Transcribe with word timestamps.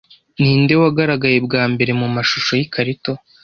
Ninde 0.39 0.73
wagaragaye 0.81 1.37
bwa 1.45 1.63
mbere 1.73 1.91
mumashusho 1.99 2.51
yikarito 2.59 3.11